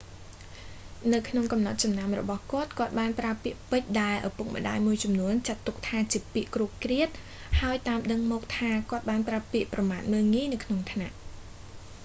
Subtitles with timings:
[1.13, 7.09] នៅក្នុងកំណត់ចំណាំរបស់គាត់ គាត់បានប្រើពាក្យពេចន៍ដែលឪពុកម្តាយមួយចំនួនចាត់ទុកថាជាពាក្យគ្រោតគ្រាត
[7.61, 11.15] ហើយតាមដឹងមកថា គាត់បានប្រើពាក្យប្រមាថមើលងាយនៅក្នុងថ្នាក់